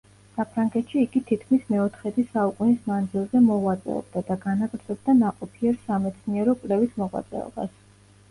[0.35, 7.77] საფრანგეთში იგი თითქმის მეოთხედი საუკუნის მანძილზე მოღვაწეობდა და განაგრძობდა ნაყოფიერ სამეცნიერო-კვლევით მოღვაწეობას.